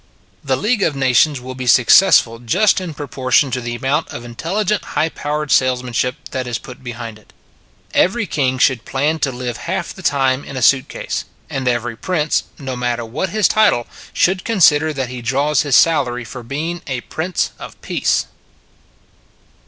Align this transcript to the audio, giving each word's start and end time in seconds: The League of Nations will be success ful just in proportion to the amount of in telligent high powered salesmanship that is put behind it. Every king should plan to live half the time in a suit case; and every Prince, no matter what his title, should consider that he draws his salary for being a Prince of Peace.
The 0.43 0.55
League 0.55 0.81
of 0.81 0.95
Nations 0.95 1.39
will 1.39 1.53
be 1.53 1.67
success 1.67 2.19
ful 2.21 2.39
just 2.39 2.81
in 2.81 2.95
proportion 2.95 3.51
to 3.51 3.61
the 3.61 3.75
amount 3.75 4.07
of 4.09 4.25
in 4.25 4.33
telligent 4.35 4.81
high 4.83 5.09
powered 5.09 5.51
salesmanship 5.51 6.15
that 6.31 6.47
is 6.47 6.57
put 6.57 6.83
behind 6.83 7.19
it. 7.19 7.31
Every 7.93 8.25
king 8.25 8.57
should 8.57 8.83
plan 8.83 9.19
to 9.19 9.31
live 9.31 9.57
half 9.69 9.93
the 9.93 10.01
time 10.01 10.43
in 10.43 10.57
a 10.57 10.63
suit 10.63 10.89
case; 10.89 11.25
and 11.51 11.67
every 11.67 11.95
Prince, 11.95 12.45
no 12.57 12.75
matter 12.75 13.05
what 13.05 13.29
his 13.29 13.47
title, 13.47 13.85
should 14.11 14.43
consider 14.43 14.91
that 14.91 15.09
he 15.09 15.21
draws 15.21 15.61
his 15.61 15.75
salary 15.75 16.23
for 16.25 16.41
being 16.41 16.81
a 16.87 17.01
Prince 17.01 17.51
of 17.59 17.79
Peace. 17.83 18.25